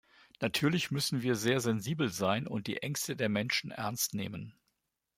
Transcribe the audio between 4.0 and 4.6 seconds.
nehmen.